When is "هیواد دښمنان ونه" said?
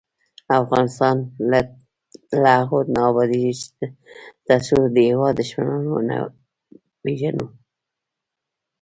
5.09-6.17